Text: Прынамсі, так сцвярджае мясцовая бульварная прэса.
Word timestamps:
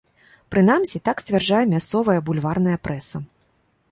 Прынамсі, 0.53 1.01
так 1.09 1.21
сцвярджае 1.25 1.61
мясцовая 1.75 2.17
бульварная 2.29 2.77
прэса. 2.87 3.17